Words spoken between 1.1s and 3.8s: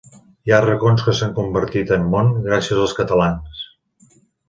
s'han convertit en món gràcies als catalans.